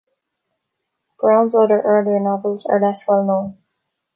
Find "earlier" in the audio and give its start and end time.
1.81-2.19